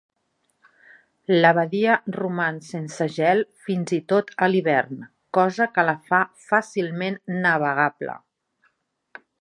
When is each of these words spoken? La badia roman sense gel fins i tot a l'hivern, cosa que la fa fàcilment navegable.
La 1.43 1.51
badia 1.57 1.97
roman 2.15 2.57
sense 2.69 3.07
gel 3.17 3.45
fins 3.67 3.95
i 3.99 4.01
tot 4.15 4.35
a 4.45 4.49
l'hivern, 4.53 5.07
cosa 5.39 5.71
que 5.77 5.87
la 5.91 5.97
fa 6.11 6.25
fàcilment 6.49 7.25
navegable. 7.47 8.19